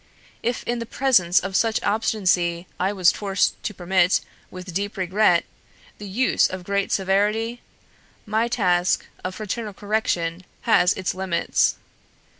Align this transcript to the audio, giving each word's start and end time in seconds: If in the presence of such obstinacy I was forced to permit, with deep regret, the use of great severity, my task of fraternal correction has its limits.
If 0.41 0.63
in 0.63 0.79
the 0.79 0.87
presence 0.87 1.39
of 1.39 1.55
such 1.55 1.79
obstinacy 1.83 2.65
I 2.79 2.91
was 2.91 3.11
forced 3.11 3.61
to 3.61 3.71
permit, 3.71 4.21
with 4.49 4.73
deep 4.73 4.97
regret, 4.97 5.45
the 5.99 6.07
use 6.09 6.47
of 6.47 6.63
great 6.63 6.91
severity, 6.91 7.61
my 8.25 8.47
task 8.47 9.05
of 9.23 9.35
fraternal 9.35 9.73
correction 9.75 10.43
has 10.61 10.93
its 10.93 11.13
limits. 11.13 11.75